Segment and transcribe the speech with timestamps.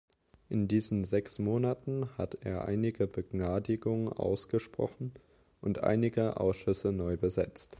[0.49, 5.11] In diesen sechs Monaten hat er einige Begnadigungen ausgesprochen
[5.61, 7.69] und einige Ausschüsse neu besetzt.